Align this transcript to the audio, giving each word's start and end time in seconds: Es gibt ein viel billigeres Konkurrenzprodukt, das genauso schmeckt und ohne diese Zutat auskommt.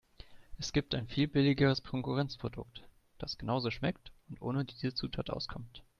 Es 0.57 0.73
gibt 0.73 0.95
ein 0.95 1.05
viel 1.07 1.27
billigeres 1.27 1.83
Konkurrenzprodukt, 1.83 2.81
das 3.19 3.37
genauso 3.37 3.69
schmeckt 3.69 4.11
und 4.29 4.41
ohne 4.41 4.65
diese 4.65 4.95
Zutat 4.95 5.29
auskommt. 5.29 5.83